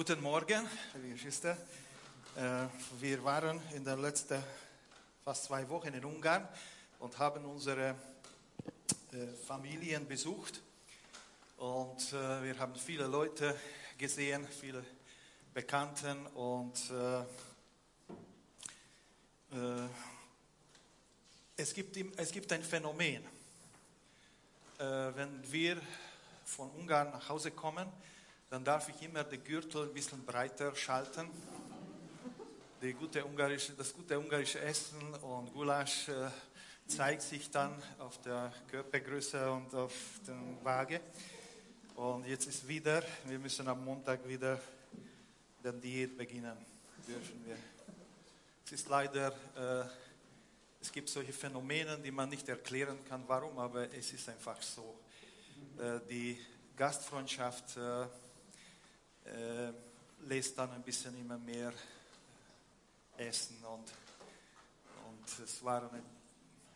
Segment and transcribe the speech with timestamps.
[0.00, 0.66] Guten Morgen.
[2.34, 2.66] Äh,
[3.00, 4.42] Wir waren in den letzten
[5.22, 6.48] fast zwei Wochen in Ungarn
[7.00, 7.94] und haben unsere
[9.12, 10.62] äh, Familien besucht.
[11.58, 13.54] Und äh, wir haben viele Leute
[13.98, 14.82] gesehen, viele
[15.52, 16.80] Bekannten und
[21.58, 23.22] es, gibt, es gibt ein Phänomen.
[24.78, 25.78] Wenn wir
[26.46, 27.86] von Ungarn nach Hause kommen,
[28.50, 31.30] dann darf ich immer den Gürtel ein bisschen breiter schalten.
[32.98, 33.24] Gute
[33.76, 36.28] das gute ungarische Essen und Gulasch äh,
[36.88, 39.92] zeigt sich dann auf der Körpergröße und auf
[40.26, 41.00] den Waage.
[41.94, 44.60] Und jetzt ist wieder, wir müssen am Montag wieder
[45.62, 46.56] die Diät beginnen,
[47.06, 47.56] dürfen wir.
[48.64, 49.84] Es ist leider, äh,
[50.80, 54.98] es gibt solche Phänomene, die man nicht erklären kann, warum, aber es ist einfach so.
[55.78, 56.36] Äh, die
[56.76, 57.76] Gastfreundschaft
[59.24, 59.72] äh, äh,
[60.26, 61.72] lässt dann ein bisschen immer mehr
[63.16, 63.90] essen und,
[65.08, 66.02] und es war ein,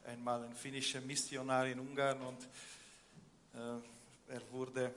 [0.06, 2.42] einmal ein finnischer Missionar in Ungarn und
[3.54, 4.94] äh, er wurde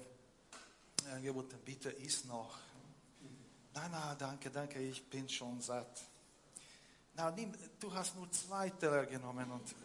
[1.13, 2.58] angeboten, bitte iss noch.
[3.73, 6.02] Nein, nein, danke, danke, ich bin schon satt.
[7.16, 9.75] Na, nimm, du hast nur zwei Teller genommen und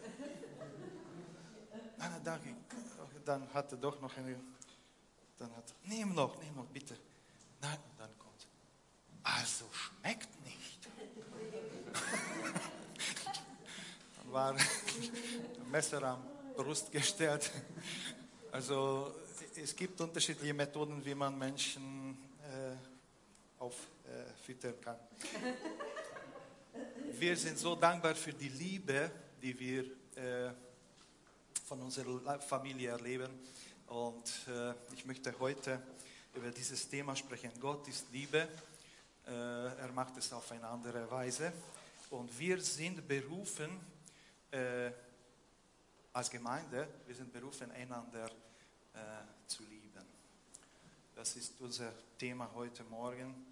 [1.97, 2.55] nein, nein, danke.
[3.25, 4.39] Dann hat er doch noch eine,
[5.37, 6.97] dann hat nimm noch, nimm noch, bitte.
[7.63, 8.45] Nein, und dann kommt,
[9.23, 10.89] also schmeckt nicht.
[14.17, 14.59] dann war ein
[15.71, 17.49] Messer am Brust gestellt.
[18.51, 19.15] Also
[19.55, 22.75] es gibt unterschiedliche Methoden, wie man Menschen äh,
[23.59, 24.99] auffüttern kann.
[27.13, 29.09] Wir sind so dankbar für die Liebe,
[29.41, 29.85] die wir
[30.17, 30.51] äh,
[31.65, 33.29] von unserer Familie erleben.
[33.87, 35.81] Und äh, ich möchte heute
[36.33, 37.51] über dieses Thema sprechen.
[37.59, 38.47] Gott ist Liebe.
[39.25, 41.53] Äh, er macht es auf eine andere Weise.
[42.09, 43.69] Und wir sind berufen,
[44.51, 44.91] äh,
[46.11, 48.99] als Gemeinde, wir sind berufen, einander äh,
[49.47, 50.05] zu lieben.
[51.15, 53.45] Das ist unser Thema heute Morgen.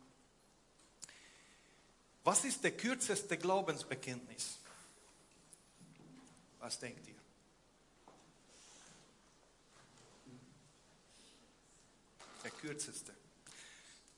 [2.23, 4.59] Was ist der kürzeste Glaubensbekenntnis?
[6.59, 7.15] Was denkt ihr?
[12.43, 13.13] Der kürzeste.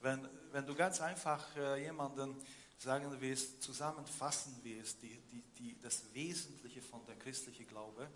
[0.01, 2.35] Wenn, wenn du ganz einfach äh, jemanden
[2.78, 8.09] sagen willst, zusammenfassen willst, die, die, die, das Wesentliche von der christlichen Glaube.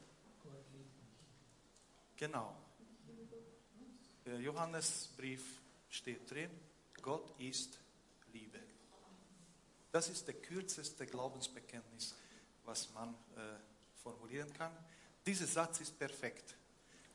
[2.18, 2.56] Genau.
[4.26, 6.52] Der Johannesbrief steht drin,
[7.02, 7.80] Gott ist
[8.34, 8.60] Liebe.
[9.92, 12.16] Das ist der kürzeste Glaubensbekenntnis,
[12.66, 13.56] was man äh,
[14.04, 14.76] formulieren kann.
[15.26, 16.56] Dieser Satz ist perfekt.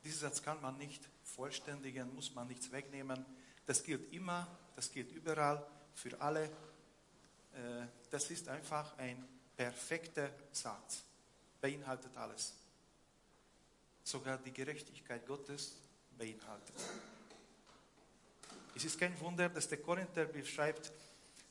[0.04, 3.24] Dieser Satz kann man nicht vollständigen, muss man nichts wegnehmen.
[3.66, 5.64] Das gilt immer, das gilt überall,
[5.94, 6.44] für alle.
[6.44, 9.26] Äh, das ist einfach ein
[9.56, 11.04] perfekter Satz,
[11.60, 12.54] beinhaltet alles.
[14.02, 15.76] Sogar die Gerechtigkeit Gottes
[16.19, 16.74] beinhaltet.
[18.74, 20.90] Es ist kein Wunder, dass der Korintherbrief schreibt,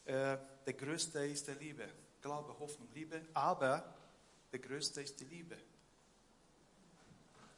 [0.06, 1.88] äh, der Größte ist der Liebe.
[2.22, 3.22] Glaube, Hoffnung, Liebe.
[3.34, 3.96] Aber
[4.52, 5.58] der Größte ist die Liebe.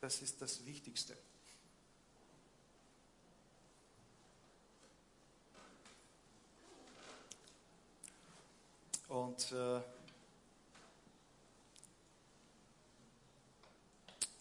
[0.04, 1.16] Das ist das Wichtigste.
[9.08, 9.80] Und äh,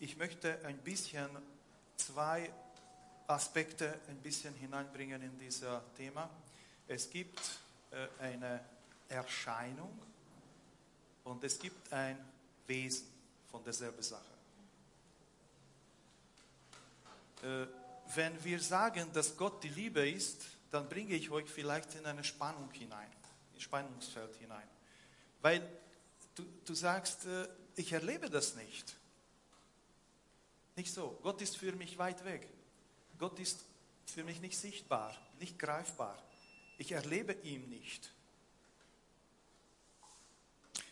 [0.01, 1.29] ich möchte ein bisschen
[1.97, 2.53] zwei
[3.29, 5.65] Aspekte ein bisschen hineinbringen in dieses
[5.97, 6.29] Thema.
[6.89, 7.39] Es gibt
[7.93, 8.65] äh, eine
[9.09, 9.97] Erscheinung
[11.23, 12.19] und es gibt ein
[12.67, 13.07] Wesen
[13.49, 14.25] von derselben Sache.
[14.25, 14.33] Äh,
[18.15, 22.25] wenn wir sagen, dass Gott die Liebe ist, dann bringe ich euch vielleicht in eine
[22.25, 23.11] Spannung hinein,
[23.55, 24.67] in Spannungsfeld hinein.
[25.41, 25.69] Weil
[26.35, 28.97] du, du sagst, äh, ich erlebe das nicht.
[30.77, 31.19] Nicht so.
[31.23, 32.49] Gott ist für mich weit weg.
[33.19, 33.65] Gott ist
[34.07, 36.23] für mich nicht sichtbar, nicht greifbar.
[36.79, 38.11] Ich erlebe ihn nicht.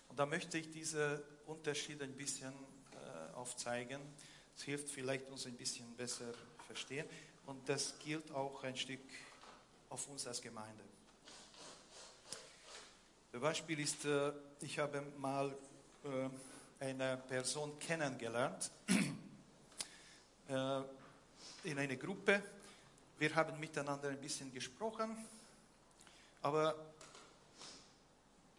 [0.09, 2.53] Und da möchte ich diese Unterschiede ein bisschen
[2.93, 4.01] äh, aufzeigen.
[4.61, 6.35] Es hilft vielleicht uns ein bisschen besser
[6.67, 7.07] verstehen.
[7.47, 9.01] Und das gilt auch ein Stück
[9.89, 10.85] auf uns als Gemeinde.
[13.33, 14.31] Ein Beispiel ist, äh,
[14.61, 15.57] ich habe mal
[16.05, 18.71] äh, eine Person kennengelernt
[20.49, 20.83] äh,
[21.65, 22.43] in einer Gruppe.
[23.19, 25.27] Wir haben miteinander ein bisschen gesprochen,
[26.43, 26.77] aber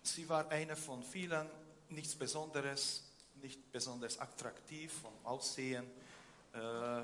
[0.01, 1.48] sie war eine von vielen,
[1.89, 3.03] nichts Besonderes,
[3.41, 5.85] nicht besonders attraktiv vom Aussehen.
[6.53, 7.03] Äh,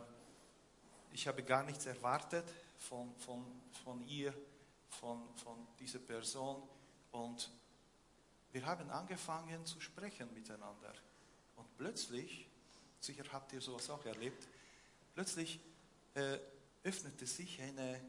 [1.11, 2.45] ich habe gar nichts erwartet
[2.77, 3.43] von, von,
[3.83, 4.33] von ihr
[4.89, 6.61] von, von dieser Person
[7.11, 7.49] und
[8.51, 10.93] wir haben angefangen zu sprechen miteinander.
[11.55, 12.47] Und plötzlich,
[12.99, 14.47] sicher habt ihr sowas auch erlebt,
[15.13, 15.59] plötzlich
[16.13, 16.39] äh,
[16.83, 18.01] öffnete sich eine,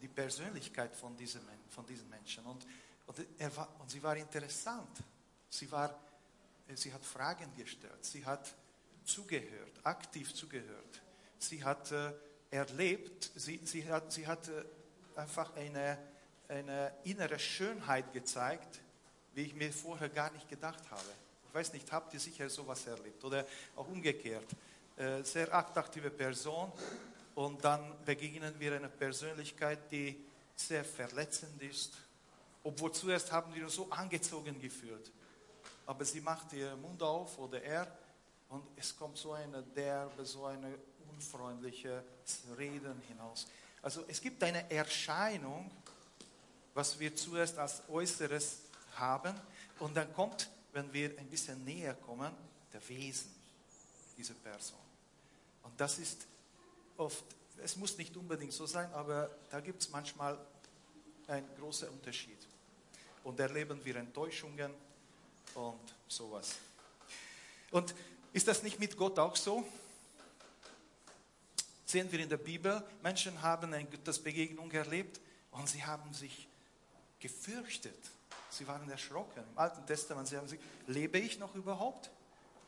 [0.00, 2.44] die Persönlichkeit von diesem, von diesem Menschen.
[2.44, 2.66] Und,
[3.06, 5.02] und, er war, und sie war interessant.
[5.48, 5.90] Sie, war,
[6.68, 8.04] äh, sie hat Fragen gestellt.
[8.04, 8.54] Sie hat
[9.04, 11.02] zugehört, aktiv zugehört.
[11.38, 12.12] Sie hat äh,
[12.50, 14.64] erlebt, sie, sie hat, sie hat äh,
[15.16, 15.98] einfach eine,
[16.48, 18.80] eine innere Schönheit gezeigt,
[19.34, 21.10] wie ich mir vorher gar nicht gedacht habe.
[21.48, 23.46] Ich weiß nicht, habt ihr sicher sowas erlebt oder
[23.76, 24.46] auch umgekehrt.
[24.96, 26.72] Äh, sehr aktive Person
[27.34, 30.24] und dann begegnen wir einer Persönlichkeit, die
[30.54, 31.92] sehr verletzend ist,
[32.64, 35.12] obwohl zuerst haben wir uns so angezogen gefühlt.
[35.86, 37.86] Aber sie macht ihren Mund auf oder er
[38.48, 40.74] und es kommt so eine derbe, so eine
[41.10, 42.02] unfreundliche
[42.56, 43.46] Reden hinaus.
[43.82, 45.70] Also es gibt eine Erscheinung,
[46.72, 48.60] was wir zuerst als Äußeres
[48.96, 49.34] haben
[49.78, 52.32] und dann kommt, wenn wir ein bisschen näher kommen,
[52.72, 53.30] der Wesen
[54.16, 54.78] dieser Person.
[55.62, 56.26] Und das ist
[56.96, 57.24] oft,
[57.62, 60.38] es muss nicht unbedingt so sein, aber da gibt es manchmal
[61.26, 62.38] einen großen Unterschied.
[63.24, 64.72] Und erleben wir Enttäuschungen
[65.54, 66.56] und sowas.
[67.70, 67.94] Und
[68.32, 69.66] ist das nicht mit Gott auch so?
[71.84, 76.48] Sehen wir in der Bibel, Menschen haben eine Gottesbegegnung erlebt und sie haben sich
[77.18, 77.98] gefürchtet.
[78.50, 79.42] Sie waren erschrocken.
[79.52, 82.10] Im Alten Testament, sie haben sich, lebe ich noch überhaupt?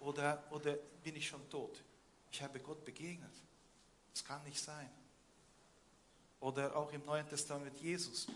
[0.01, 1.83] Oder, oder bin ich schon tot?
[2.31, 3.33] Ich habe Gott begegnet.
[4.13, 4.91] Das kann nicht sein.
[6.41, 8.27] Oder auch im Neuen Testament mit Jesus.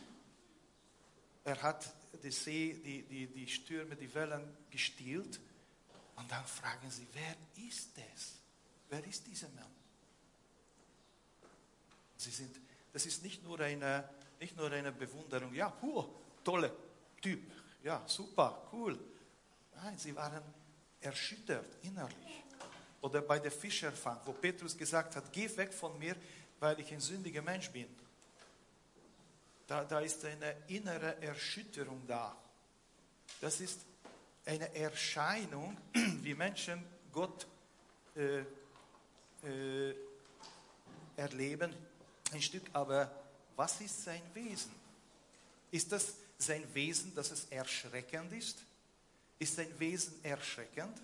[1.45, 1.93] Er hat
[2.23, 5.41] die See, die, die, die Stürme, die Wellen gestillt
[6.17, 8.35] und dann fragen sie, wer ist es?
[8.89, 9.73] Wer ist dieser Mann?
[12.17, 12.55] Sie sind,
[12.93, 14.09] das ist nicht nur eine,
[14.39, 16.05] nicht nur eine Bewunderung, ja, huh,
[16.45, 16.73] tolle
[17.23, 17.41] Typ,
[17.83, 18.99] ja, super, cool.
[19.77, 20.43] Nein, sie waren
[21.01, 22.45] erschüttert innerlich.
[23.01, 26.15] Oder bei der Fischerfang, wo Petrus gesagt hat, geh weg von mir,
[26.59, 27.89] weil ich ein sündiger Mensch bin.
[29.71, 32.37] Da, da ist eine innere Erschütterung da.
[33.41, 33.79] Das ist
[34.45, 37.47] eine Erscheinung, wie Menschen Gott
[38.17, 38.41] äh,
[39.49, 39.95] äh,
[41.17, 41.73] erleben,
[42.33, 43.15] ein Stück, aber
[43.55, 44.73] was ist sein Wesen?
[45.71, 48.59] Ist das sein Wesen, dass es erschreckend ist?
[49.39, 51.01] Ist sein Wesen erschreckend?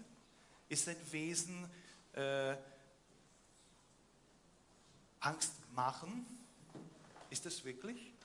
[0.69, 1.71] Ist sein Wesen
[2.15, 2.57] äh,
[5.21, 6.27] Angst machen?
[7.31, 8.17] Ist das wirklich?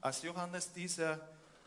[0.00, 1.20] Als Johannes dieser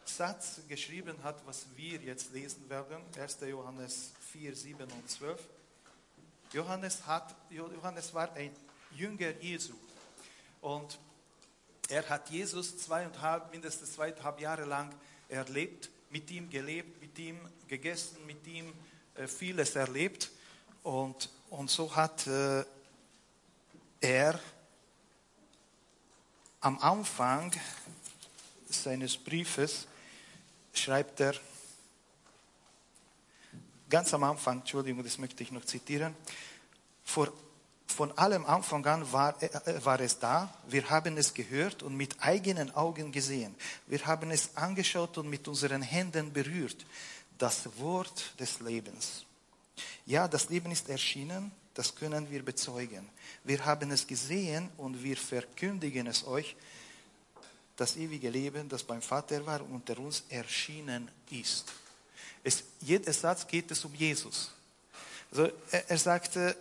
[0.06, 3.38] Satz geschrieben hat, was wir jetzt lesen werden, 1.
[3.42, 5.40] Johannes 4, 7 und 12.
[6.54, 8.52] Johannes, hat, Johannes war ein
[8.92, 9.74] Jünger Jesu
[10.62, 10.98] und
[11.90, 14.94] er hat Jesus zweieinhalb, mindestens zweieinhalb Jahre lang
[15.28, 18.74] erlebt, mit ihm gelebt, mit ihm gegessen, mit ihm
[19.16, 20.32] äh, vieles erlebt
[20.84, 22.64] und, und so hat äh,
[24.02, 24.40] er
[26.62, 27.52] am Anfang
[28.70, 29.88] seines Briefes
[30.74, 31.34] schreibt er,
[33.90, 36.16] ganz am Anfang, Entschuldigung, das möchte ich noch zitieren,
[37.04, 37.34] vor,
[37.88, 42.22] von allem Anfang an war, äh, war es da, wir haben es gehört und mit
[42.22, 43.56] eigenen Augen gesehen,
[43.88, 46.86] wir haben es angeschaut und mit unseren Händen berührt,
[47.38, 49.26] das Wort des Lebens.
[50.06, 53.08] Ja, das Leben ist erschienen, das können wir bezeugen.
[53.44, 56.56] Wir haben es gesehen und wir verkündigen es euch,
[57.80, 61.72] das ewige Leben, das beim Vater war und unter uns erschienen ist.
[62.44, 64.52] Es, jeder Satz geht es um Jesus.
[65.32, 66.58] Also er, er sagte,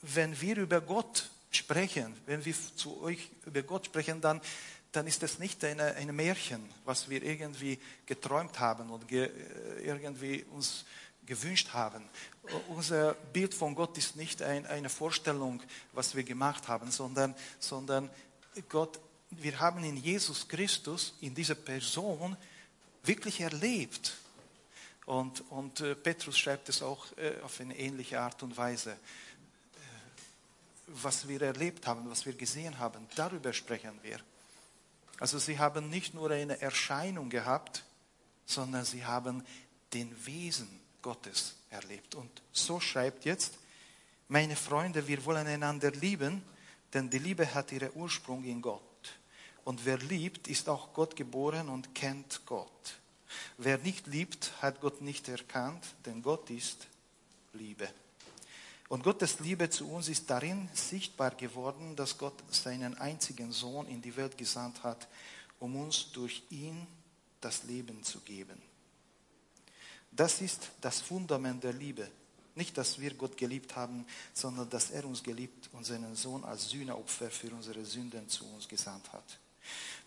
[0.00, 4.40] wenn wir über Gott sprechen, wenn wir zu euch über Gott sprechen, dann,
[4.92, 9.30] dann ist das nicht eine, ein Märchen, was wir irgendwie geträumt haben und ge,
[9.82, 10.84] irgendwie uns
[11.26, 12.04] gewünscht haben.
[12.68, 18.08] Unser Bild von Gott ist nicht ein, eine Vorstellung, was wir gemacht haben, sondern, sondern
[18.68, 19.00] Gott
[19.38, 22.36] wir haben in Jesus Christus, in dieser Person,
[23.04, 24.16] wirklich erlebt.
[25.04, 28.92] Und, und äh, Petrus schreibt es auch äh, auf eine ähnliche Art und Weise.
[28.92, 28.96] Äh,
[30.88, 34.18] was wir erlebt haben, was wir gesehen haben, darüber sprechen wir.
[35.18, 37.84] Also sie haben nicht nur eine Erscheinung gehabt,
[38.44, 39.44] sondern sie haben
[39.94, 40.68] den Wesen
[41.00, 42.14] Gottes erlebt.
[42.14, 43.54] Und so schreibt jetzt,
[44.28, 46.42] meine Freunde, wir wollen einander lieben,
[46.92, 48.82] denn die Liebe hat ihren Ursprung in Gott.
[49.66, 53.00] Und wer liebt, ist auch Gott geboren und kennt Gott.
[53.58, 56.86] Wer nicht liebt, hat Gott nicht erkannt, denn Gott ist
[57.52, 57.88] Liebe.
[58.88, 64.00] Und Gottes Liebe zu uns ist darin sichtbar geworden, dass Gott seinen einzigen Sohn in
[64.00, 65.08] die Welt gesandt hat,
[65.58, 66.86] um uns durch ihn
[67.40, 68.62] das Leben zu geben.
[70.12, 72.08] Das ist das Fundament der Liebe.
[72.54, 76.70] Nicht, dass wir Gott geliebt haben, sondern dass er uns geliebt und seinen Sohn als
[76.70, 79.40] Sühneopfer für unsere Sünden zu uns gesandt hat.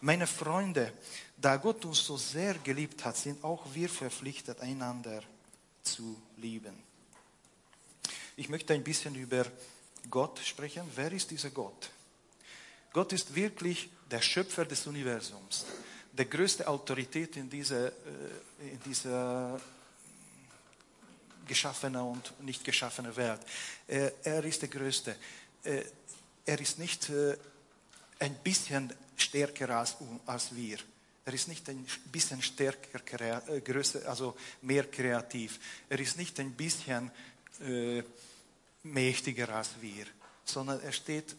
[0.02, 0.94] Meine Freunde,
[1.38, 5.22] da Gott uns so sehr geliebt hat, sind auch wir verpflichtet, einander
[5.84, 6.74] zu lieben.
[8.38, 9.46] Ich möchte ein bisschen über
[10.10, 10.84] Gott sprechen.
[10.96, 11.92] Wer ist dieser Gott?
[12.94, 15.66] Gott ist wirklich der Schöpfer des Universums,
[16.14, 19.60] der größte Autorität in dieser, äh, in dieser
[21.46, 23.42] geschaffene und nicht geschaffene Welt.
[23.88, 25.16] Er ist der Größte.
[25.64, 27.36] Er ist nicht äh,
[28.20, 29.96] ein bisschen stärker als,
[30.26, 30.78] als wir.
[31.26, 33.00] Er ist nicht ein bisschen stärker,
[33.50, 35.60] äh, größer, also mehr kreativ.
[35.88, 37.12] Er ist nicht ein bisschen
[37.62, 38.04] äh,
[38.84, 40.06] mächtiger als wir,
[40.44, 41.36] sondern er steht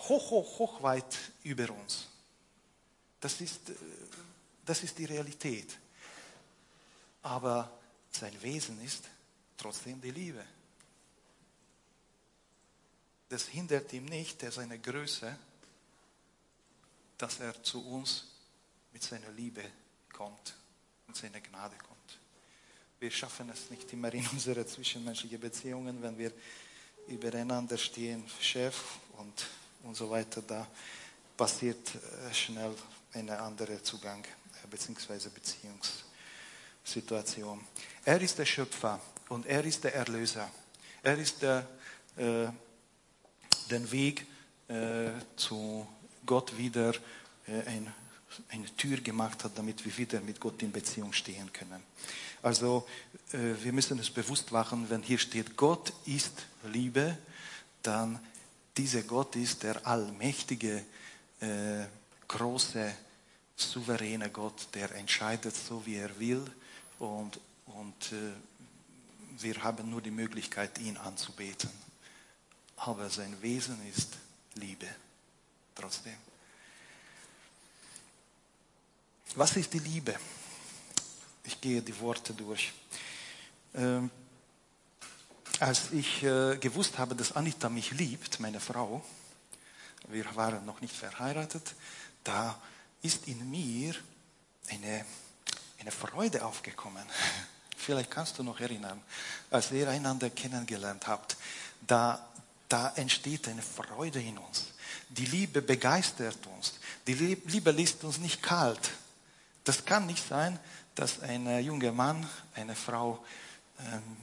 [0.00, 2.08] hoch, hoch, hoch weit über uns.
[3.20, 3.74] Das ist, äh,
[4.64, 5.76] das ist die Realität.
[7.22, 7.70] Aber
[8.10, 9.04] sein Wesen ist
[9.56, 10.44] trotzdem die Liebe.
[13.28, 15.36] Das hindert ihm nicht, er seine Größe,
[17.18, 18.24] dass er zu uns
[18.92, 19.62] mit seiner Liebe
[20.12, 20.54] kommt,
[21.06, 22.18] mit seiner Gnade kommt.
[23.00, 26.32] Wir schaffen es nicht immer in unsere zwischenmenschlichen Beziehungen, wenn wir
[27.06, 28.76] übereinander stehen, Chef
[29.18, 29.46] und,
[29.82, 30.66] und so weiter, da
[31.36, 32.74] passiert äh, schnell
[33.12, 35.28] ein anderer Zugang äh, bzw.
[35.28, 36.04] Beziehungs
[36.84, 37.64] Situation.
[38.04, 40.50] Er ist der Schöpfer und er ist der Erlöser.
[41.02, 41.66] Er ist der,
[42.16, 42.48] äh,
[43.68, 44.26] den Weg
[44.68, 45.86] äh, zu
[46.26, 46.94] Gott wieder
[47.46, 47.92] äh, ein,
[48.50, 51.82] eine Tür gemacht hat, damit wir wieder mit Gott in Beziehung stehen können.
[52.42, 52.86] Also
[53.32, 57.16] äh, wir müssen es bewusst machen, wenn hier steht, Gott ist Liebe,
[57.82, 58.20] dann
[58.76, 60.84] dieser Gott ist der allmächtige,
[61.40, 61.84] äh,
[62.28, 62.94] große,
[63.56, 66.44] souveräne Gott, der entscheidet so, wie er will
[66.98, 71.70] und, und äh, wir haben nur die Möglichkeit, ihn anzubeten.
[72.78, 74.16] Aber sein Wesen ist
[74.54, 74.88] Liebe.
[75.74, 76.16] Trotzdem.
[79.34, 80.16] Was ist die Liebe?
[81.44, 82.72] Ich gehe die Worte durch.
[83.74, 84.10] Ähm,
[85.60, 89.04] als ich äh, gewusst habe, dass Anita mich liebt, meine Frau,
[90.08, 91.74] wir waren noch nicht verheiratet,
[92.24, 92.60] da
[93.02, 93.94] ist in mir
[94.68, 95.04] eine
[95.80, 97.04] eine Freude aufgekommen.
[97.76, 99.00] Vielleicht kannst du noch erinnern,
[99.50, 101.36] als ihr einander kennengelernt habt,
[101.86, 102.26] da,
[102.68, 104.72] da entsteht eine Freude in uns.
[105.08, 106.74] Die Liebe begeistert uns.
[107.06, 108.90] Die Liebe lässt uns nicht kalt.
[109.64, 110.58] Das kann nicht sein,
[110.94, 113.24] dass ein junger Mann eine Frau
[113.80, 114.16] ähm,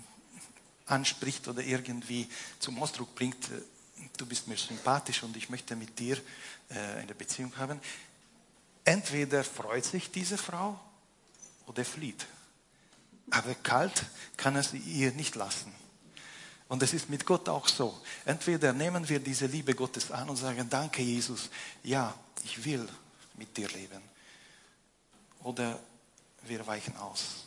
[0.87, 2.27] anspricht oder irgendwie
[2.59, 3.61] zum Ausdruck bringt, äh,
[4.17, 6.17] du bist mir sympathisch und ich möchte mit dir
[6.69, 7.79] äh, eine Beziehung haben.
[8.83, 10.79] Entweder freut sich diese Frau
[11.65, 12.27] oder flieht.
[13.31, 14.05] Aber kalt
[14.37, 15.73] kann er sie ihr nicht lassen.
[16.67, 18.01] Und es ist mit Gott auch so.
[18.25, 21.50] Entweder nehmen wir diese Liebe Gottes an und sagen, danke Jesus,
[21.84, 22.88] ja, ich will
[23.36, 24.01] mit dir leben.
[25.43, 25.79] Oder
[26.43, 27.45] wir weichen aus.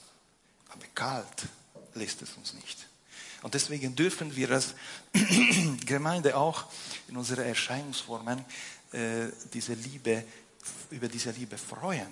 [0.69, 1.49] Aber kalt
[1.95, 2.87] lässt es uns nicht.
[3.43, 4.75] Und deswegen dürfen wir als
[5.87, 6.67] Gemeinde auch
[7.09, 8.45] in unseren Erscheinungsformen
[8.93, 10.25] äh, diese Liebe,
[10.91, 12.09] über diese Liebe freuen.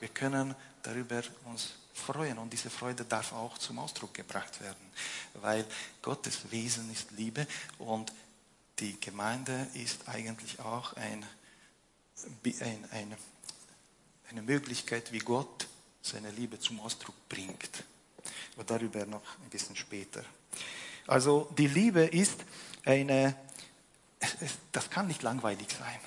[0.00, 4.90] Wir können darüber uns freuen und diese Freude darf auch zum Ausdruck gebracht werden,
[5.34, 5.64] weil
[6.02, 7.46] Gottes Wesen ist Liebe
[7.78, 8.12] und
[8.80, 11.24] die Gemeinde ist eigentlich auch ein,
[12.60, 13.16] ein, ein,
[14.28, 15.68] eine Möglichkeit, wie Gott
[16.02, 17.84] seine Liebe zum Ausdruck bringt.
[18.54, 20.24] Aber darüber noch ein bisschen später.
[21.06, 22.44] Also die Liebe ist
[22.84, 23.36] eine,
[24.72, 26.00] das kann nicht langweilig sein.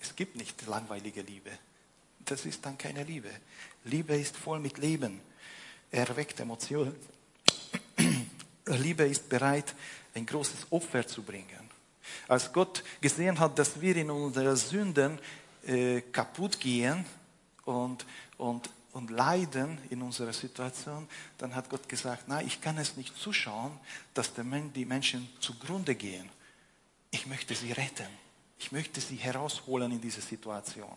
[0.00, 1.50] Es gibt nicht langweilige Liebe
[2.30, 3.30] das ist dann keine Liebe.
[3.84, 5.20] Liebe ist voll mit Leben.
[5.90, 6.94] Er weckt Emotionen.
[8.66, 9.74] Liebe ist bereit,
[10.14, 11.70] ein großes Opfer zu bringen.
[12.28, 15.18] Als Gott gesehen hat, dass wir in unseren Sünden
[15.66, 17.04] äh, kaputt gehen
[17.64, 18.04] und,
[18.38, 21.08] und, und leiden in unserer Situation,
[21.38, 23.72] dann hat Gott gesagt, nein, ich kann es nicht zuschauen,
[24.14, 26.28] dass die Menschen zugrunde gehen.
[27.10, 28.06] Ich möchte sie retten.
[28.58, 30.96] Ich möchte sie herausholen in diese Situation.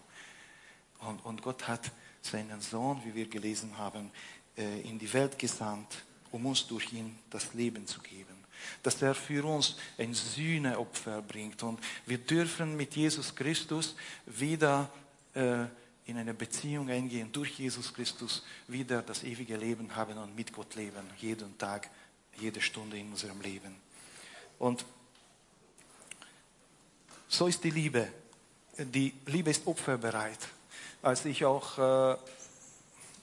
[0.99, 1.91] Und, und Gott hat
[2.25, 4.11] seinen Sohn, wie wir gelesen haben,
[4.57, 8.43] äh, in die Welt gesandt, um uns durch ihn das Leben zu geben.
[8.81, 11.61] Dass er für uns ein Sühneopfer bringt.
[11.63, 14.89] Und wir dürfen mit Jesus Christus wieder
[15.33, 15.65] äh,
[16.05, 20.75] in eine Beziehung eingehen, durch Jesus Christus wieder das ewige Leben haben und mit Gott
[20.75, 21.89] leben, jeden Tag,
[22.39, 23.75] jede Stunde in unserem Leben.
[24.59, 24.85] Und
[27.27, 28.07] so ist die Liebe.
[28.77, 30.39] Die Liebe ist opferbereit.
[31.03, 32.17] Als ich auch äh,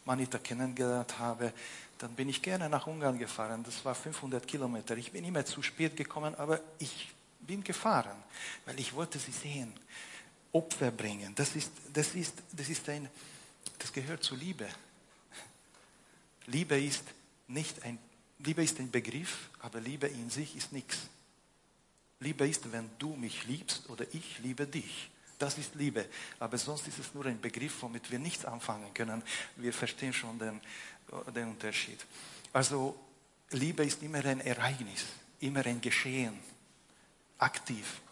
[0.05, 1.53] Manita kennengelernt habe,
[1.97, 3.63] dann bin ich gerne nach Ungarn gefahren.
[3.65, 4.97] Das war 500 Kilometer.
[4.99, 7.11] Ich bin immer zu spät gekommen, aber ich
[7.41, 8.17] bin gefahren,
[8.67, 9.73] weil ich wollte sie sehen.
[10.53, 11.35] Opfer bringen.
[11.35, 13.09] Das ist, das ist, das ist ein,
[13.79, 14.69] das gehört zur Liebe.
[16.47, 17.05] Liebe ist
[17.49, 17.99] nicht ein,
[18.41, 20.99] Liebe ist ein Begriff, aber Liebe in sich ist nichts.
[22.19, 25.11] Liebe ist, wenn du mich liebst oder ich liebe dich.
[25.41, 26.05] Das ist Liebe.
[26.39, 29.23] Aber sonst ist es nur ein Begriff, womit wir nichts anfangen können.
[29.57, 30.61] Wir verstehen schon den,
[31.35, 31.99] den Unterschied.
[32.53, 32.95] Also
[33.53, 35.07] Liebe ist immer ein Ereignis,
[35.41, 36.39] immer ein Geschehen,
[37.39, 38.03] aktiv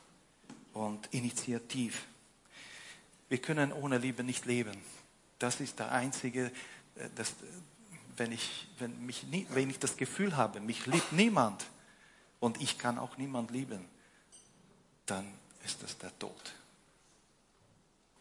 [0.73, 2.07] und initiativ.
[3.29, 4.81] Wir können ohne Liebe nicht leben.
[5.39, 6.47] Das ist der einzige,
[6.95, 7.35] äh, das,
[8.17, 11.67] wenn, ich, wenn, mich, wenn ich das Gefühl habe, mich liebt niemand
[12.41, 13.85] und ich kann auch niemand lieben,
[15.05, 15.31] dann
[15.63, 16.55] ist das der Tod.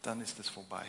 [0.07, 0.85] Dann ist es vorbei.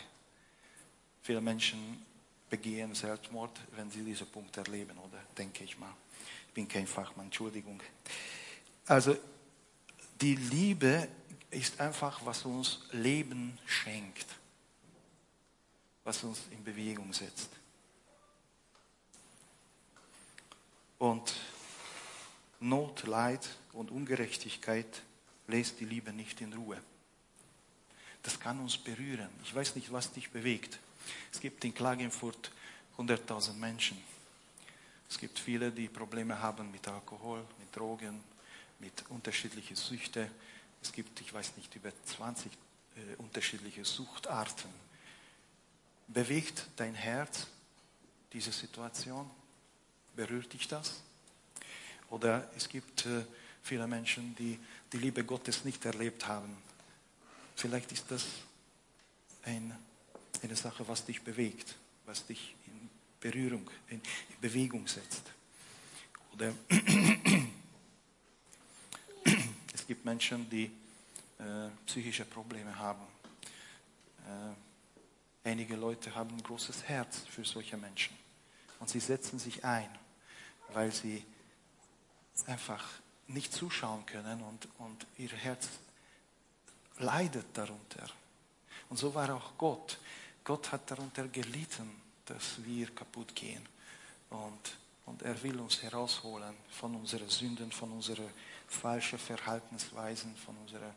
[1.23, 2.05] Viele Menschen
[2.49, 5.93] begehen Selbstmord, wenn sie diesen Punkt erleben, oder denke ich mal.
[6.47, 7.83] Ich bin kein Fachmann, Entschuldigung.
[8.85, 9.17] Also
[10.21, 11.09] die Liebe
[11.51, 14.25] ist einfach, was uns Leben schenkt,
[16.05, 17.49] was uns in Bewegung setzt.
[20.97, 21.35] Und
[22.61, 25.01] Not, Leid und Ungerechtigkeit
[25.47, 26.81] lässt die Liebe nicht in Ruhe.
[28.23, 29.29] Das kann uns berühren.
[29.43, 30.79] Ich weiß nicht, was dich bewegt.
[31.31, 32.51] Es gibt in Klagenfurt
[32.97, 33.97] 100.000 Menschen.
[35.09, 38.21] Es gibt viele, die Probleme haben mit Alkohol, mit Drogen,
[38.79, 40.29] mit unterschiedlichen Süchten.
[40.81, 44.69] Es gibt, ich weiß nicht, über 20 äh, unterschiedliche Suchtarten.
[46.07, 47.47] Bewegt dein Herz
[48.33, 49.29] diese Situation?
[50.15, 51.01] Berührt dich das?
[52.09, 53.23] Oder es gibt äh,
[53.63, 54.59] viele Menschen, die
[54.91, 56.57] die Liebe Gottes nicht erlebt haben.
[57.59, 58.25] Vielleicht ist das
[59.43, 59.77] ein,
[60.41, 64.01] eine Sache, was dich bewegt, was dich in Berührung, in,
[64.39, 65.23] Bewegung setzt.
[66.31, 66.53] Oder
[69.73, 70.71] es gibt Menschen, die
[71.37, 73.01] äh, psychische Probleme haben.
[74.25, 78.15] Äh, einige Leute haben ein großes Herz für solche Menschen.
[78.79, 79.89] Und sie setzen sich ein,
[80.69, 81.25] weil sie
[82.45, 82.87] einfach
[83.27, 85.67] nicht zuschauen können und, und ihr Herz
[86.99, 88.09] leidet darunter.
[88.89, 89.99] Und so war auch Gott.
[90.43, 93.67] Gott hat darunter gelitten, dass wir kaputt gehen.
[94.29, 98.29] Und, und er will uns herausholen von unseren Sünden, von unseren
[98.67, 100.93] falschen Verhaltensweisen, von unseren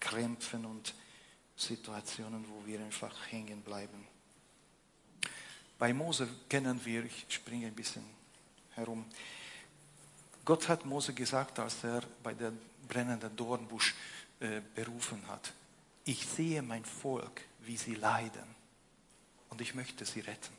[0.00, 0.94] Krämpfen und
[1.56, 4.06] Situationen, wo wir einfach hängen bleiben.
[5.78, 8.04] Bei Mose kennen wir, ich springe ein bisschen
[8.74, 9.04] herum,
[10.44, 12.52] Gott hat Mose gesagt, als er bei der
[12.88, 13.94] brennenden Dornbusch
[14.40, 15.52] äh, berufen hat,
[16.04, 18.56] ich sehe mein Volk, wie sie leiden
[19.50, 20.56] und ich möchte sie retten.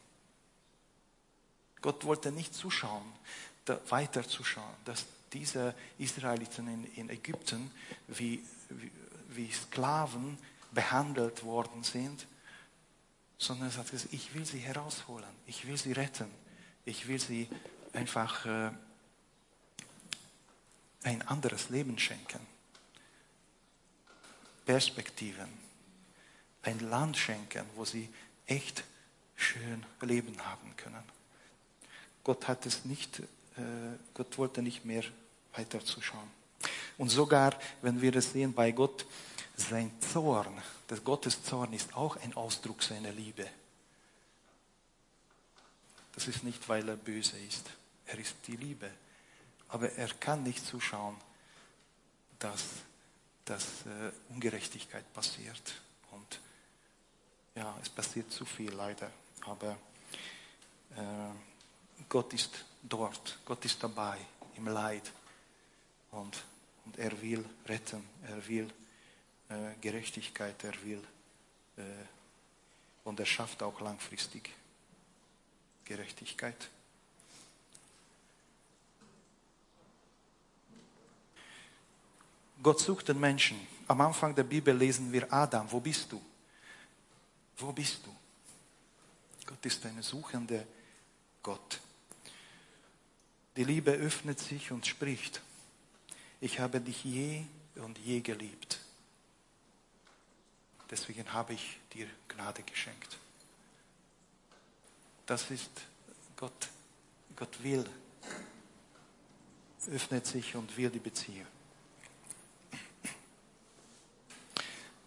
[1.82, 3.12] Gott wollte nicht zuschauen,
[3.66, 7.72] da, weiter zuschauen, dass diese Israeliten in, in Ägypten
[8.08, 8.92] wie, wie,
[9.30, 10.38] wie, Sklaven
[10.72, 12.28] behandelt worden sind,
[13.38, 16.30] sondern er hat gesagt, ich will sie herausholen, ich will sie retten,
[16.86, 17.48] ich will sie
[17.94, 18.72] einfach äh,
[21.04, 22.40] ein anderes Leben schenken.
[24.66, 25.48] Perspektiven.
[26.62, 28.10] Ein Land schenken, wo sie
[28.46, 28.84] echt
[29.36, 31.04] schön Leben haben können.
[32.24, 33.24] Gott hat es nicht, äh,
[34.14, 35.04] Gott wollte nicht mehr
[35.54, 36.30] weiter zuschauen.
[36.98, 39.06] Und sogar, wenn wir es sehen bei Gott,
[39.56, 43.48] sein Zorn, das Gottes Zorn ist auch ein Ausdruck seiner Liebe.
[46.14, 47.70] Das ist nicht, weil er böse ist.
[48.06, 48.92] Er ist die Liebe
[49.70, 51.16] aber er kann nicht zuschauen,
[52.40, 52.64] dass,
[53.46, 55.82] dass äh, Ungerechtigkeit passiert.
[56.12, 56.40] Und
[57.56, 59.12] ja, es passiert zu viel leider.
[59.46, 59.78] Aber
[60.96, 64.18] äh, Gott ist dort, Gott ist dabei
[64.56, 65.12] im Leid.
[66.12, 66.44] Und,
[66.86, 68.72] und er will retten, er will
[69.50, 71.04] äh, Gerechtigkeit, er will
[71.78, 71.82] äh,
[73.04, 74.50] und er schafft auch langfristig
[75.86, 76.70] Gerechtigkeit.
[82.62, 83.60] Gott sucht den Menschen.
[83.88, 86.22] Am Anfang der Bibel lesen wir Adam, wo bist du?
[87.58, 88.16] Wo bist du?
[89.46, 90.66] Gott ist ein suchender
[91.42, 91.80] Gott.
[93.56, 95.42] Die Liebe öffnet sich und spricht.
[96.40, 97.44] Ich habe dich je
[97.76, 98.80] und je geliebt.
[100.90, 103.18] deswegen habe ich dir Gnade geschenkt.
[105.26, 105.70] Das ist
[106.36, 106.70] Gott.
[107.36, 107.86] Gott will,
[109.88, 111.48] öffnet sich und will die Beziehung.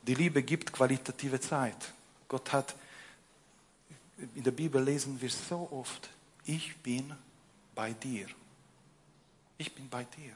[0.03, 1.93] Die Liebe gibt qualitative Zeit.
[2.29, 2.75] Gott hat,
[4.35, 6.09] in der Bibel lesen wir so oft,
[6.45, 7.15] ich bin
[7.75, 8.27] bei dir.
[9.59, 10.35] Ich bin bei dir.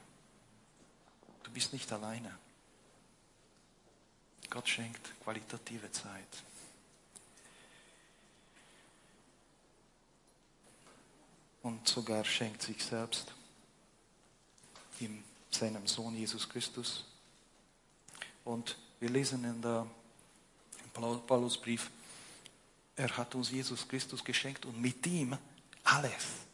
[1.43, 2.33] Du bist nicht alleine.
[4.49, 6.43] Gott schenkt qualitative Zeit.
[11.63, 13.35] Und sogar schenkt sich selbst
[15.01, 17.05] in seinem Sohn Jesus Christus.
[18.45, 19.87] Und wir lesen in der
[20.93, 21.91] Paulusbrief,
[22.97, 25.37] er hat uns Jesus Christus geschenkt und mit ihm
[25.85, 26.47] alles.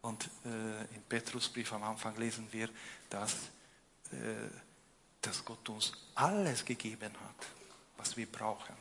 [0.00, 2.68] Und äh, im Petrusbrief am Anfang lesen wir,
[3.08, 3.34] dass,
[4.10, 4.48] äh,
[5.20, 7.46] dass Gott uns alles gegeben hat,
[7.96, 8.74] was wir brauchen.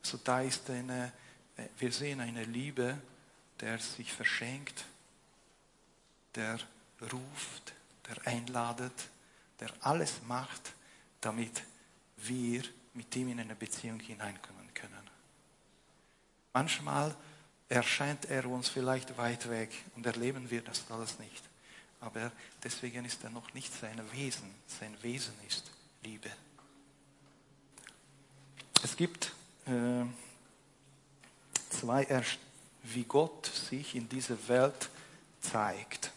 [0.00, 1.12] So da ist eine,
[1.58, 2.98] äh, wir sehen eine Liebe,
[3.60, 4.86] der sich verschenkt,
[6.34, 6.58] der
[7.02, 7.74] ruft,
[8.08, 9.10] der einladet,
[9.60, 10.72] der alles macht,
[11.20, 11.62] damit
[12.16, 12.62] wir
[12.94, 15.10] mit ihm in eine Beziehung hineinkommen können.
[16.52, 17.14] Manchmal
[17.68, 21.42] erscheint er uns vielleicht weit weg und erleben wir das alles nicht.
[22.00, 22.30] Aber
[22.62, 24.54] deswegen ist er noch nicht sein Wesen.
[24.66, 25.70] Sein Wesen ist
[26.02, 26.30] Liebe.
[28.82, 29.32] Es gibt
[29.66, 30.04] äh,
[31.70, 32.22] zwei,
[32.82, 34.90] wie Gott sich in dieser Welt
[35.40, 36.12] zeigt.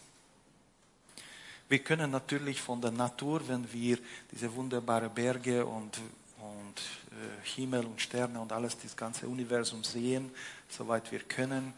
[1.70, 3.96] Wir können natürlich von der Natur, wenn wir
[4.32, 6.00] diese wunderbaren Berge und,
[6.40, 6.80] und
[7.12, 10.32] äh, Himmel und Sterne und alles, das ganze Universum sehen,
[10.68, 11.72] soweit wir können,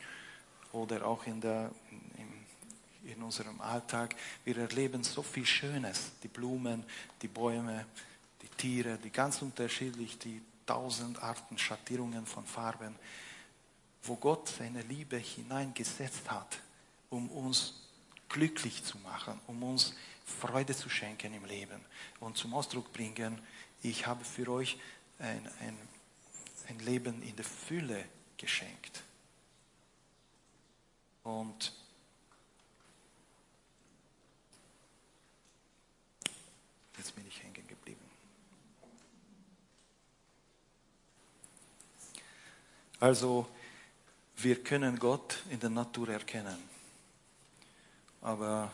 [0.73, 1.71] oder auch in, der,
[2.17, 6.85] in, in unserem Alltag, wir erleben so viel Schönes, die Blumen,
[7.21, 7.85] die Bäume,
[8.41, 12.97] die Tiere, die ganz unterschiedlich, die tausend Arten Schattierungen von Farben,
[14.05, 16.61] wo Gott seine Liebe hineingesetzt hat,
[17.11, 17.82] um uns
[18.33, 21.81] glücklich zu machen, um uns Freude zu schenken im Leben
[22.19, 23.41] und zum Ausdruck bringen,
[23.83, 24.79] ich habe für euch
[25.19, 25.77] ein, ein,
[26.69, 28.05] ein Leben in der Fülle
[28.37, 29.03] geschenkt.
[31.23, 31.73] Und
[36.97, 38.01] jetzt bin ich hängen geblieben.
[42.99, 43.49] Also,
[44.37, 46.72] wir können Gott in der Natur erkennen
[48.23, 48.73] aber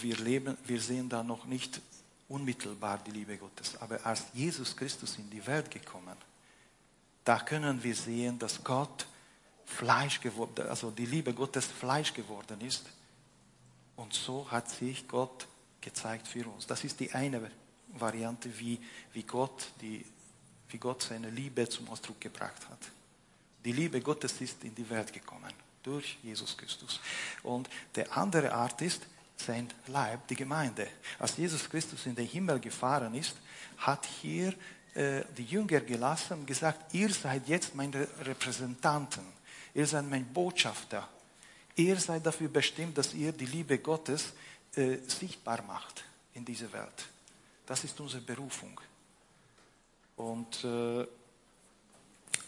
[0.00, 1.80] wir, leben, wir sehen da noch nicht
[2.28, 3.76] unmittelbar die Liebe Gottes.
[3.80, 6.16] Aber als Jesus Christus in die Welt gekommen,
[7.24, 9.06] da können wir sehen, dass Gott
[9.64, 12.86] Fleisch geworden, also die Liebe Gottes Fleisch geworden ist.
[13.96, 15.46] Und so hat sich Gott
[15.80, 16.66] gezeigt für uns.
[16.66, 17.50] Das ist die eine
[17.88, 18.80] Variante, wie,
[19.12, 20.04] wie, Gott, die,
[20.70, 22.78] wie Gott seine Liebe zum Ausdruck gebracht hat.
[23.64, 27.00] Die Liebe Gottes ist in die Welt gekommen durch Jesus Christus.
[27.42, 29.02] Und der andere Art ist
[29.36, 30.88] sein Leib, die Gemeinde.
[31.18, 33.36] Als Jesus Christus in den Himmel gefahren ist,
[33.78, 34.54] hat hier
[34.94, 39.24] äh, die Jünger gelassen und gesagt, ihr seid jetzt meine Repräsentanten,
[39.74, 41.08] ihr seid mein Botschafter.
[41.76, 44.32] Ihr seid dafür bestimmt, dass ihr die Liebe Gottes
[44.74, 47.06] äh, sichtbar macht in dieser Welt.
[47.64, 48.80] Das ist unsere Berufung.
[50.16, 51.06] Und, äh,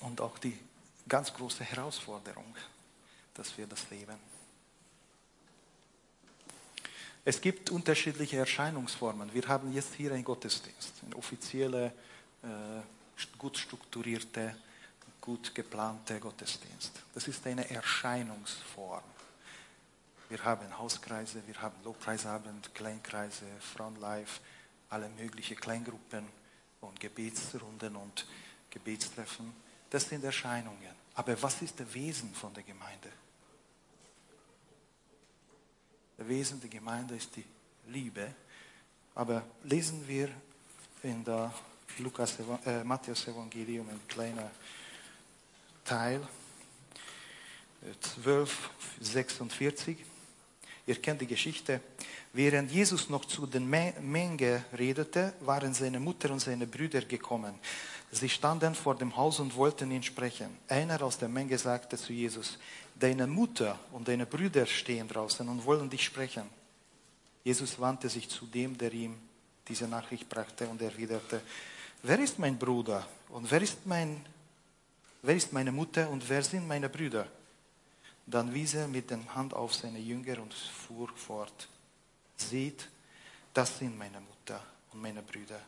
[0.00, 0.58] und auch die
[1.06, 2.56] ganz große Herausforderung
[3.40, 4.16] dass wir das leben.
[7.24, 9.32] Es gibt unterschiedliche Erscheinungsformen.
[9.32, 11.86] Wir haben jetzt hier einen Gottesdienst, eine offizielle,
[12.42, 14.54] äh, gut strukturierte,
[15.22, 16.92] gut geplante Gottesdienst.
[17.14, 19.04] Das ist eine Erscheinungsform.
[20.28, 24.40] Wir haben Hauskreise, wir haben Lobpreisabend, Kleinkreise, Frontlife,
[24.90, 26.26] alle möglichen Kleingruppen
[26.82, 28.26] und Gebetsrunden und
[28.68, 29.50] Gebetstreffen.
[29.88, 30.94] Das sind Erscheinungen.
[31.14, 33.10] Aber was ist das Wesen von der Gemeinde?
[36.28, 37.44] Wesen der Gemeinde ist die
[37.88, 38.34] Liebe.
[39.14, 40.28] Aber lesen wir
[41.02, 41.52] in der
[41.98, 44.50] Lukas, äh, Matthäus Evangelium ein kleiner
[45.84, 46.20] Teil,
[48.00, 49.98] 12, 46.
[50.86, 51.80] Ihr kennt die Geschichte.
[52.32, 57.54] Während Jesus noch zu den Menge redete, waren seine Mutter und seine Brüder gekommen.
[58.12, 60.56] Sie standen vor dem Haus und wollten ihn sprechen.
[60.68, 62.58] Einer aus der Menge sagte zu Jesus,
[63.00, 66.44] deine Mutter und deine Brüder stehen draußen und wollen dich sprechen.
[67.42, 69.16] Jesus wandte sich zu dem, der ihm
[69.66, 71.40] diese Nachricht brachte und erwiderte,
[72.02, 74.24] wer ist mein Bruder und wer ist, mein,
[75.22, 77.26] wer ist meine Mutter und wer sind meine Brüder?
[78.26, 81.68] Dann wies er mit der Hand auf seine Jünger und fuhr fort.
[82.36, 82.88] Seht,
[83.54, 85.60] das sind meine Mutter und meine Brüder.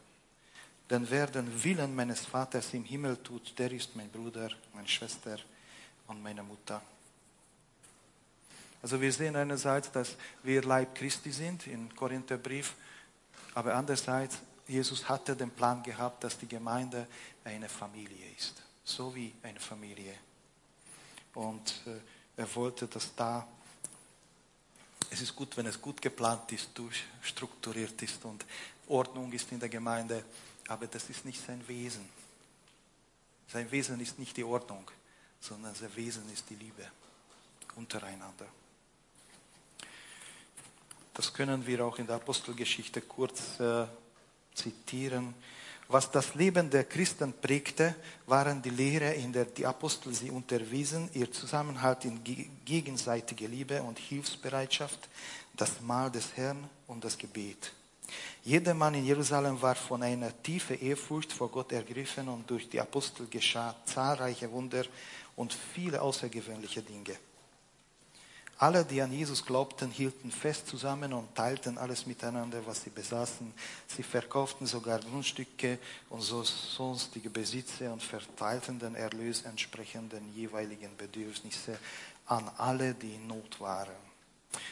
[0.90, 5.38] Denn wer den Willen meines Vaters im Himmel tut, der ist mein Bruder, meine Schwester
[6.06, 6.82] und meine Mutter.
[8.82, 12.74] Also wir sehen einerseits, dass wir Leib Christi sind im Korintherbrief,
[13.54, 17.06] aber andererseits, Jesus hatte den Plan gehabt, dass die Gemeinde
[17.44, 20.14] eine Familie ist, so wie eine Familie.
[21.34, 23.46] Und äh, er wollte, dass da,
[25.10, 28.44] es ist gut, wenn es gut geplant ist, durchstrukturiert ist und
[28.88, 30.24] Ordnung ist in der Gemeinde,
[30.66, 32.08] aber das ist nicht sein Wesen.
[33.46, 34.90] Sein Wesen ist nicht die Ordnung,
[35.40, 36.90] sondern sein Wesen ist die Liebe
[37.76, 38.46] untereinander.
[41.14, 43.84] Das können wir auch in der Apostelgeschichte kurz äh,
[44.54, 45.34] zitieren.
[45.88, 47.94] Was das Leben der Christen prägte,
[48.26, 52.20] waren die Lehre, in der die Apostel sie unterwiesen, ihr Zusammenhalt in
[52.64, 55.08] gegenseitige Liebe und Hilfsbereitschaft,
[55.54, 57.72] das Mahl des Herrn und das Gebet.
[58.42, 62.80] Jeder Mann in Jerusalem war von einer tiefen Ehrfurcht vor Gott ergriffen und durch die
[62.80, 64.84] Apostel geschah zahlreiche Wunder
[65.36, 67.16] und viele außergewöhnliche Dinge.
[68.62, 73.52] Alle, die an Jesus glaubten, hielten fest zusammen und teilten alles miteinander, was sie besaßen.
[73.88, 80.96] Sie verkauften sogar Grundstücke und so sonstige Besitze und verteilten den Erlös entsprechend den jeweiligen
[80.96, 81.74] Bedürfnissen
[82.26, 83.96] an alle, die in Not waren.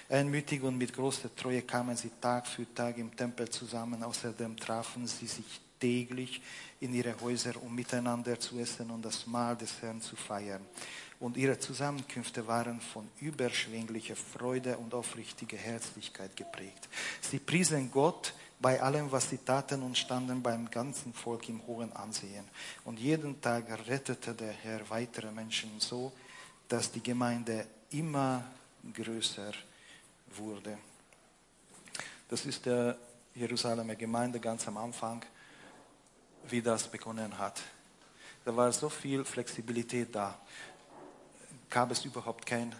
[0.08, 4.04] Einmütig und mit großer Treue kamen sie Tag für Tag im Tempel zusammen.
[4.04, 6.40] Außerdem trafen sie sich täglich
[6.78, 10.64] in ihre Häuser, um miteinander zu essen und das Mahl des Herrn zu feiern
[11.20, 16.88] und ihre Zusammenkünfte waren von überschwinglicher Freude und aufrichtiger Herzlichkeit geprägt.
[17.20, 21.92] Sie priesen Gott bei allem, was sie taten und standen beim ganzen Volk im hohen
[21.92, 22.44] Ansehen.
[22.84, 26.12] Und jeden Tag rettete der Herr weitere Menschen so,
[26.66, 28.44] dass die Gemeinde immer
[28.94, 29.52] größer
[30.36, 30.78] wurde.
[32.28, 32.96] Das ist der
[33.34, 35.22] Jerusalemer Gemeinde ganz am Anfang,
[36.48, 37.60] wie das begonnen hat.
[38.44, 40.38] Da war so viel Flexibilität da
[41.70, 42.72] gab es überhaupt keine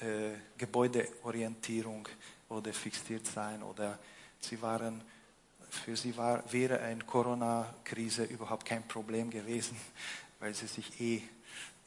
[0.00, 2.06] äh, Gebäudeorientierung
[2.48, 3.98] oder fixiert sein oder
[4.40, 5.02] sie waren
[5.70, 9.76] für sie war, wäre eine Corona-Krise überhaupt kein Problem gewesen,
[10.40, 11.22] weil sie sich eh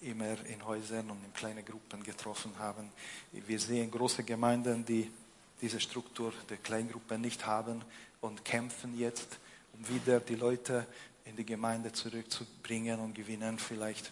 [0.02, 2.92] immer in Häusern und in kleinen Gruppen getroffen haben.
[3.32, 5.12] Wir sehen große Gemeinden, die
[5.62, 7.84] diese Struktur der Kleingruppen nicht haben
[8.20, 9.38] und kämpfen jetzt,
[9.74, 10.88] um wieder die Leute
[11.26, 14.12] in die Gemeinde zurückzubringen und gewinnen vielleicht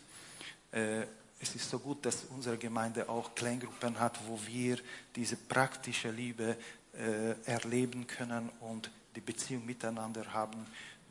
[0.71, 1.07] äh,
[1.39, 4.77] es ist so gut, dass unsere Gemeinde auch Kleingruppen hat, wo wir
[5.15, 6.57] diese praktische Liebe
[6.93, 10.65] äh, erleben können und die Beziehung miteinander haben,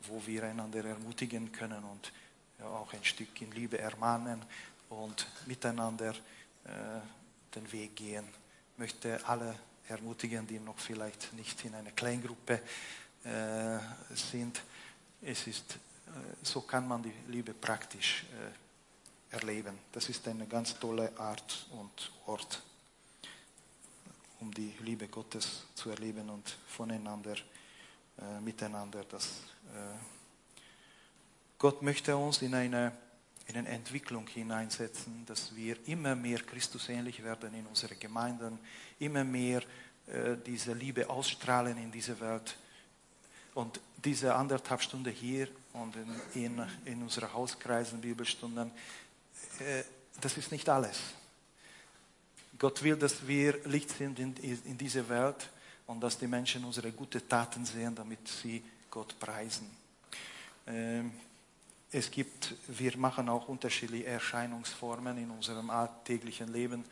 [0.07, 2.11] wo wir einander ermutigen können und
[2.59, 4.41] ja, auch ein Stück in Liebe ermahnen
[4.89, 6.99] und miteinander äh,
[7.55, 8.25] den Weg gehen.
[8.73, 9.55] Ich möchte alle
[9.87, 12.61] ermutigen, die noch vielleicht nicht in einer Kleingruppe
[13.23, 13.79] äh,
[14.15, 14.61] sind.
[15.21, 16.09] Es ist, äh,
[16.43, 18.68] so kann man die Liebe praktisch äh,
[19.31, 19.77] erleben.
[19.91, 22.61] Das ist eine ganz tolle Art und Ort,
[24.39, 27.35] um die Liebe Gottes zu erleben und voneinander,
[28.17, 29.03] äh, miteinander.
[29.09, 29.25] Das,
[29.73, 29.97] äh,
[31.57, 32.91] Gott möchte uns in eine,
[33.47, 38.59] in eine Entwicklung hineinsetzen, dass wir immer mehr Christusähnlich werden in unseren Gemeinden,
[38.99, 39.61] immer mehr
[40.07, 42.57] äh, diese Liebe ausstrahlen in diese Welt.
[43.53, 48.71] Und diese anderthalb Stunden hier und in, in, in unseren Hauskreisen, Bibelstunden,
[50.19, 50.97] das ist nicht alles.
[52.57, 55.49] Gott will, dass wir Licht sind in, in dieser Welt
[55.87, 59.69] und dass die Menschen unsere guten Taten sehen, damit sie Gott preisen.
[60.67, 61.11] Ähm,
[61.91, 66.85] es gibt, wir machen auch unterschiedliche Erscheinungsformen in unserem alltäglichen Leben.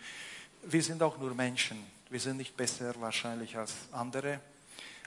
[0.64, 1.78] Wir sind auch nur Menschen.
[2.10, 4.40] Wir sind nicht besser wahrscheinlich als andere,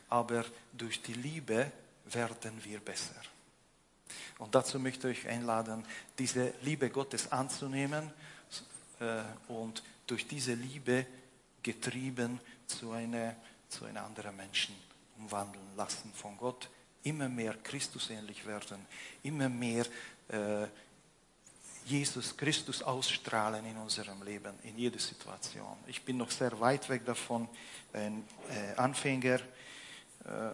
[0.09, 1.73] aber durch die Liebe
[2.05, 3.21] werden wir besser.
[4.41, 5.85] Und dazu möchte ich euch einladen,
[6.19, 8.11] diese Liebe Gottes anzunehmen
[8.99, 11.07] äh, und durch diese Liebe
[11.63, 13.37] getrieben zu einer,
[13.69, 14.75] zu einer anderen Menschen
[15.19, 16.71] umwandeln lassen von Gott,
[17.03, 18.79] immer mehr Christusähnlich werden,
[19.23, 19.85] immer mehr
[20.29, 20.67] äh,
[21.85, 25.77] Jesus Christus ausstrahlen in unserem Leben, in jeder Situation.
[25.87, 27.47] Ich bin noch sehr weit weg davon,
[27.93, 29.41] ein äh, Anfänger,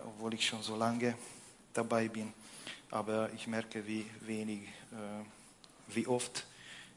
[0.07, 1.17] obwohl ich schon so lange
[1.73, 2.33] dabei bin
[2.91, 5.25] aber ich merke, wie wenig, äh,
[5.89, 6.47] wie oft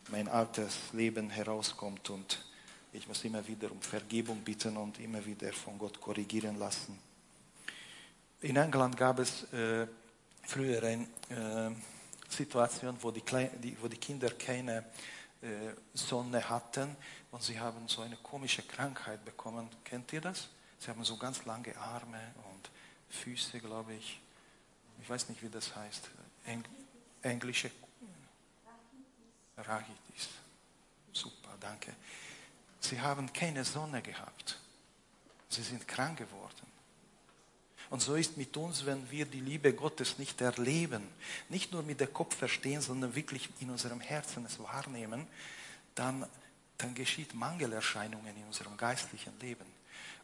[0.09, 2.43] mein altes Leben herauskommt und
[2.91, 6.97] ich muss immer wieder um Vergebung bitten und immer wieder von Gott korrigieren lassen.
[8.41, 9.85] In England gab es äh,
[10.43, 11.71] früher eine äh,
[12.29, 14.85] Situation, wo die, Kleine, die, wo die Kinder keine
[15.41, 16.95] äh, Sonne hatten
[17.31, 19.69] und sie haben so eine komische Krankheit bekommen.
[19.83, 20.47] Kennt ihr das?
[20.79, 22.19] Sie haben so ganz lange Arme
[22.51, 22.69] und
[23.09, 24.19] Füße, glaube ich.
[25.01, 26.09] Ich weiß nicht, wie das heißt.
[26.45, 26.63] Eng,
[27.21, 27.71] englische
[29.57, 30.29] Rachitis.
[31.11, 31.93] Super, danke.
[32.79, 34.57] Sie haben keine Sonne gehabt.
[35.49, 36.69] Sie sind krank geworden.
[37.89, 41.07] Und so ist mit uns, wenn wir die Liebe Gottes nicht erleben,
[41.49, 45.27] nicht nur mit dem Kopf verstehen, sondern wirklich in unserem Herzen es wahrnehmen,
[45.95, 46.25] dann,
[46.77, 49.65] dann geschieht Mangelerscheinungen in unserem geistlichen Leben.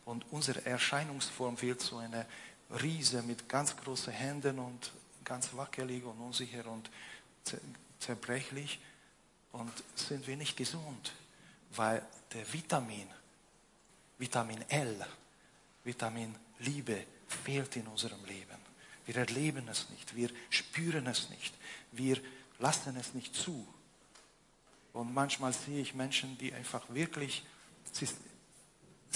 [0.06, 2.28] Und unsere Erscheinungsform wird so eine
[2.70, 4.92] Riese mit ganz großen Händen und
[5.24, 6.90] ganz wackelig und unsicher und
[8.00, 8.80] zerbrechlich.
[9.52, 11.14] Und sind wir nicht gesund,
[11.72, 13.08] weil der Vitamin,
[14.18, 15.06] Vitamin L,
[15.84, 18.58] Vitamin Liebe fehlt in unserem Leben.
[19.06, 21.54] Wir erleben es nicht, wir spüren es nicht,
[21.92, 22.20] wir
[22.60, 23.68] lassen es nicht zu.
[24.94, 27.46] Und manchmal sehe ich Menschen, die einfach wirklich,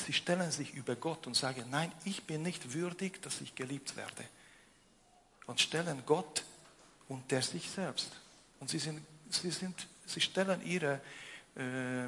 [0.05, 3.95] sie, stellen sich über Gott und sagen, nein, ich bin nicht würdig, dass ich geliebt
[3.95, 4.23] werde.
[5.45, 6.43] Und stellen Gott
[7.07, 8.11] unter sich selbst.
[8.59, 11.01] Und sie, sind, sie, sind, sie stellen ihre
[11.55, 12.07] äh,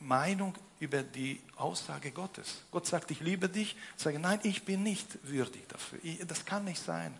[0.00, 2.62] Meinung über die Aussage Gottes.
[2.70, 3.76] Gott sagt, ich liebe dich.
[3.96, 5.98] Ich sage, nein, ich bin nicht würdig dafür.
[6.02, 7.16] Ich, das kann nicht sein.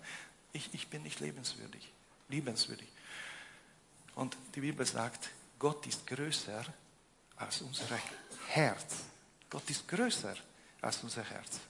[0.52, 1.90] Ich, ich bin nicht lebenswürdig.
[2.28, 2.88] Liebenswürdig.
[4.14, 6.64] Und die Bibel sagt, Gott ist größer
[7.36, 7.86] als unser
[8.48, 8.96] Herz.
[9.50, 10.34] Gott ist größer
[10.80, 11.60] als unser Herz.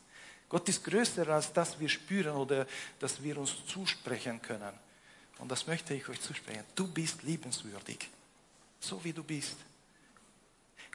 [0.49, 2.67] Gott ist größer als das wir spüren oder
[2.99, 4.73] dass wir uns zusprechen können.
[5.39, 6.65] Und das möchte ich euch zusprechen.
[6.75, 8.09] Du bist liebenswürdig.
[8.81, 9.57] So wie du bist.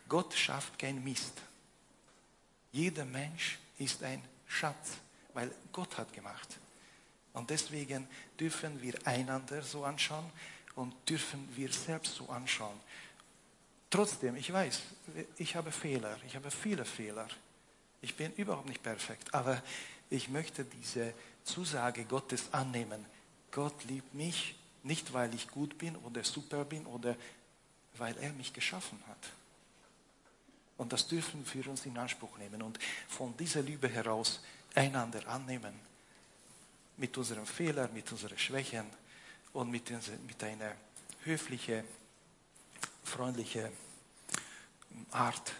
[0.07, 1.33] Gott schafft kein Mist.
[2.71, 4.97] Jeder Mensch ist ein Schatz,
[5.33, 6.57] weil Gott hat gemacht.
[7.33, 8.07] Und deswegen
[8.39, 10.31] dürfen wir einander so anschauen
[10.75, 12.79] und dürfen wir selbst so anschauen.
[13.89, 14.81] Trotzdem, ich weiß,
[15.37, 17.27] ich habe Fehler, ich habe viele Fehler.
[18.01, 19.61] Ich bin überhaupt nicht perfekt, aber
[20.09, 23.05] ich möchte diese Zusage Gottes annehmen.
[23.51, 27.15] Gott liebt mich nicht, weil ich gut bin oder super bin oder
[27.97, 29.31] weil er mich geschaffen hat.
[30.77, 34.39] Und das dürfen wir uns in Anspruch nehmen und von dieser Liebe heraus
[34.75, 35.73] einander annehmen.
[36.95, 38.85] Mit unseren Fehlern, mit unseren Schwächen
[39.51, 39.91] und mit,
[40.25, 40.73] mit einer
[41.23, 41.83] höflichen,
[43.03, 43.69] freundlichen
[45.11, 45.53] Art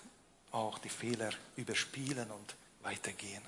[0.51, 3.43] auch die Fehler überspielen und weitergehen.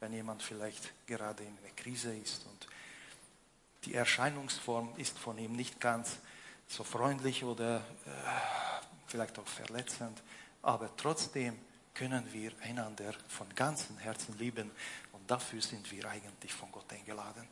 [0.00, 2.66] Wenn jemand vielleicht gerade in einer Krise ist und
[3.84, 6.18] die Erscheinungsform ist von ihm nicht ganz
[6.68, 7.80] so freundlich oder äh,
[9.06, 10.22] vielleicht auch verletzend,
[10.62, 11.58] aber trotzdem
[11.94, 14.70] können wir einander von ganzem Herzen lieben
[15.12, 17.46] und dafür sind wir eigentlich von Gott eingeladen.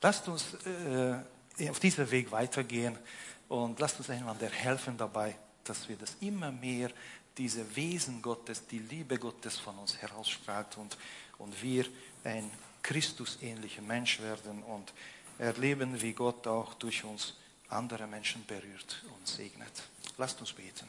[0.00, 2.98] Lasst uns äh, auf diesem Weg weitergehen
[3.48, 6.90] und lasst uns einander helfen dabei, dass wir das immer mehr,
[7.36, 10.96] diese Wesen Gottes, die Liebe Gottes von uns herausstrahlt und,
[11.38, 11.86] und wir
[12.22, 12.50] ein
[12.82, 14.92] Christusähnlicher Mensch werden und
[15.38, 17.34] erleben, wie Gott auch durch uns
[17.68, 19.82] andere Menschen berührt und segnet.
[20.16, 20.88] Lasst uns beten.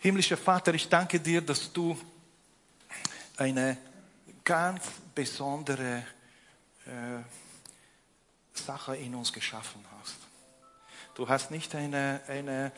[0.00, 1.96] Himmlischer Vater, ich danke dir, dass du
[3.36, 3.76] eine
[4.44, 4.82] ganz
[5.14, 6.04] besondere
[6.86, 7.22] äh,
[8.58, 10.16] Sache in uns geschaffen hast.
[11.14, 12.72] Du hast nicht eine, eine,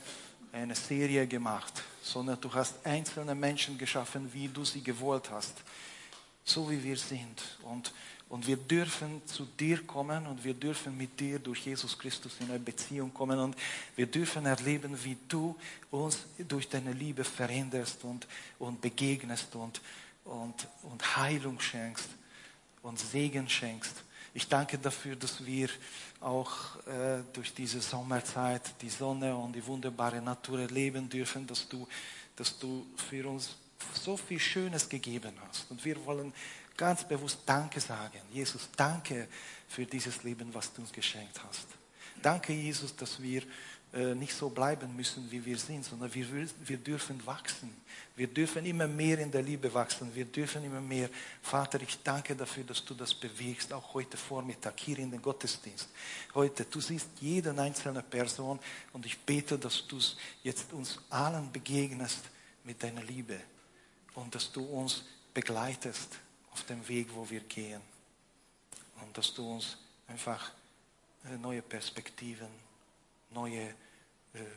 [0.53, 5.55] eine Serie gemacht, sondern du hast einzelne Menschen geschaffen, wie du sie gewollt hast,
[6.45, 7.59] so wie wir sind.
[7.62, 7.93] Und
[8.31, 12.49] und wir dürfen zu dir kommen und wir dürfen mit dir durch Jesus Christus in
[12.49, 13.57] eine Beziehung kommen und
[13.97, 15.57] wir dürfen erleben, wie du
[15.90, 18.29] uns durch deine Liebe veränderst und,
[18.61, 19.81] und begegnest und,
[20.25, 22.09] und, und Heilung schenkst
[22.83, 24.05] und Segen schenkst.
[24.33, 25.69] Ich danke dafür, dass wir
[26.21, 31.87] auch äh, durch diese Sommerzeit die Sonne und die wunderbare Natur erleben dürfen, dass du,
[32.37, 33.57] dass du für uns
[33.95, 35.71] so viel Schönes gegeben hast.
[35.71, 36.33] Und wir wollen
[36.77, 38.21] ganz bewusst Danke sagen.
[38.33, 39.29] Jesus, danke
[39.69, 41.66] für dieses Leben, was du uns geschenkt hast.
[42.23, 43.43] Danke, Jesus, dass wir
[43.92, 46.26] nicht so bleiben müssen, wie wir sind, sondern wir,
[46.64, 47.74] wir dürfen wachsen.
[48.14, 50.14] Wir dürfen immer mehr in der Liebe wachsen.
[50.14, 51.09] Wir dürfen immer mehr.
[51.42, 55.88] Vater, ich danke dafür, dass du das bewegst, auch heute Vormittag hier in den Gottesdienst.
[56.34, 58.61] Heute, du siehst jede einzelne Person
[58.93, 59.99] und ich bete, dass du
[60.45, 62.20] jetzt uns allen begegnest
[62.62, 63.41] mit deiner Liebe
[64.14, 66.16] und dass du uns begleitest
[66.53, 67.80] auf dem Weg, wo wir gehen.
[69.03, 70.53] Und dass du uns einfach
[71.24, 72.70] äh, neue Perspektiven,
[73.31, 73.74] neue äh,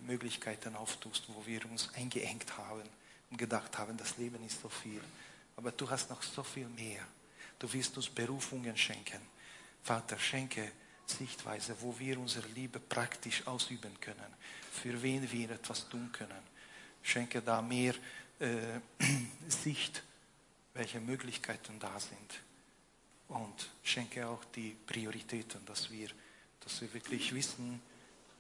[0.02, 2.90] Möglichkeiten auftust, wo wir uns eingeengt haben
[3.30, 5.02] und gedacht haben, das Leben ist so viel.
[5.56, 7.06] Aber du hast noch so viel mehr.
[7.60, 9.22] Du wirst uns Berufungen schenken.
[9.84, 10.72] Vater, schenke
[11.06, 14.34] Sichtweise, wo wir unsere Liebe praktisch ausüben können,
[14.72, 16.54] für wen wir etwas tun können.
[17.02, 17.94] Schenke da mehr
[18.40, 18.80] äh,
[19.48, 20.04] Sicht
[20.74, 22.42] welche Möglichkeiten da sind.
[23.28, 26.10] Und schenke auch die Prioritäten, dass wir,
[26.60, 27.82] dass wir wirklich wissen,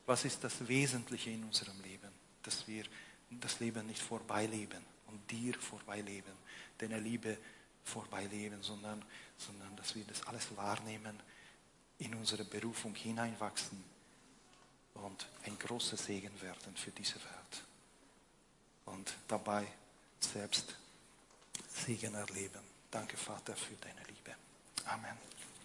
[0.05, 2.09] was ist das Wesentliche in unserem Leben,
[2.43, 2.83] dass wir
[3.29, 6.33] das Leben nicht vorbeileben und dir vorbeileben,
[6.77, 7.37] deine Liebe
[7.83, 9.03] vorbeileben, sondern,
[9.37, 11.19] sondern dass wir das alles wahrnehmen,
[11.99, 13.83] in unsere Berufung hineinwachsen
[14.95, 17.63] und ein großer Segen werden für diese Welt.
[18.85, 19.65] Und dabei
[20.19, 20.75] selbst
[21.69, 22.61] Segen erleben.
[22.91, 24.35] Danke, Vater, für deine Liebe.
[24.85, 25.32] Amen.